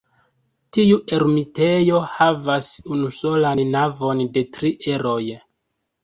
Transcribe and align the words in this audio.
Tiu 0.75 0.95
ermitejo 1.17 1.99
havas 2.13 2.69
unusolan 2.95 3.61
navon 3.75 4.23
de 4.39 4.43
tri 4.57 4.71
eroj. 4.95 5.19